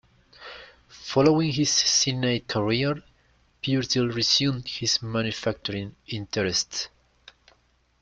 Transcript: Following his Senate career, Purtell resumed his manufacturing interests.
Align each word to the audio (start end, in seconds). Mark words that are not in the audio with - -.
Following 1.11 1.51
his 1.51 1.69
Senate 1.69 2.47
career, 2.47 3.03
Purtell 3.63 4.07
resumed 4.11 4.67
his 4.67 4.99
manufacturing 5.03 5.95
interests. 6.07 6.89